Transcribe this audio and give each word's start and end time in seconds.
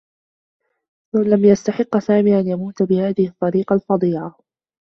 لم 1.25 1.45
يستحقّ 1.45 1.97
سامي 1.97 2.39
أن 2.39 2.47
يموت 2.47 2.83
بهذه 2.83 3.27
الطّريقة 3.27 3.73
الفظيعة. 3.75 4.35